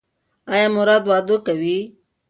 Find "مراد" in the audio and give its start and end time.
0.77-1.03